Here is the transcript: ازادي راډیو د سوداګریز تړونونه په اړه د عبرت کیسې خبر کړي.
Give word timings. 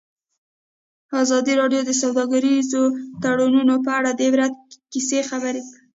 ازادي 1.23 1.53
راډیو 1.61 1.81
د 1.85 1.91
سوداګریز 2.01 2.69
تړونونه 3.23 3.75
په 3.85 3.91
اړه 3.99 4.11
د 4.15 4.19
عبرت 4.27 4.53
کیسې 4.91 5.19
خبر 5.29 5.53
کړي. 5.65 5.79